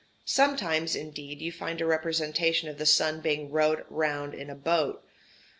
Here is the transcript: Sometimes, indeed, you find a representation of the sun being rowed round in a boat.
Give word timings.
Sometimes, 0.25 0.95
indeed, 0.95 1.43
you 1.43 1.51
find 1.51 1.79
a 1.79 1.85
representation 1.85 2.67
of 2.67 2.79
the 2.79 2.87
sun 2.87 3.21
being 3.21 3.51
rowed 3.51 3.85
round 3.87 4.33
in 4.33 4.49
a 4.49 4.55
boat. 4.55 5.03